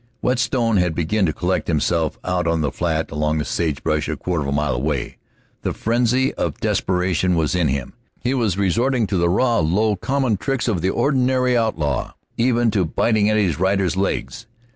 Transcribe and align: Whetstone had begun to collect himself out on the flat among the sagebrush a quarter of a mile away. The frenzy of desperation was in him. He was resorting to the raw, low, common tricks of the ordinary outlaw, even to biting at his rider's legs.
Whetstone 0.21 0.77
had 0.77 0.95
begun 0.95 1.27
to 1.27 1.31
collect 1.31 1.67
himself 1.67 2.17
out 2.23 2.47
on 2.47 2.61
the 2.61 2.71
flat 2.71 3.11
among 3.11 3.37
the 3.37 3.45
sagebrush 3.45 4.09
a 4.09 4.17
quarter 4.17 4.41
of 4.41 4.47
a 4.47 4.51
mile 4.51 4.73
away. 4.73 5.17
The 5.61 5.73
frenzy 5.73 6.33
of 6.33 6.59
desperation 6.59 7.35
was 7.35 7.53
in 7.53 7.67
him. 7.67 7.93
He 8.19 8.33
was 8.33 8.57
resorting 8.57 9.05
to 9.05 9.17
the 9.17 9.29
raw, 9.29 9.59
low, 9.59 9.95
common 9.95 10.37
tricks 10.37 10.67
of 10.67 10.81
the 10.81 10.89
ordinary 10.89 11.55
outlaw, 11.55 12.13
even 12.35 12.71
to 12.71 12.83
biting 12.83 13.29
at 13.29 13.37
his 13.37 13.59
rider's 13.59 13.95
legs. 13.95 14.47